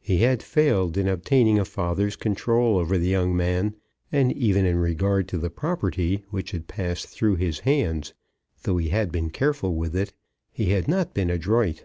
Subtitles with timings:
[0.00, 3.76] He had failed in obtaining a father's control over the young man;
[4.10, 8.12] and even in regard to the property which had passed through his hands,
[8.64, 10.12] though he had been careful with it,
[10.50, 11.84] he had not been adroit.